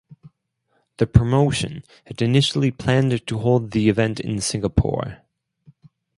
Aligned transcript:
The 0.97 1.05
promotion 1.05 1.83
had 2.07 2.23
initially 2.23 2.71
planned 2.71 3.27
to 3.27 3.37
hold 3.37 3.69
the 3.69 3.87
event 3.87 4.19
in 4.19 4.41
Singapore. 4.41 5.19